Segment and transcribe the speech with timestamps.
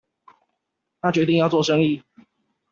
[0.99, 2.01] 他決定要做生意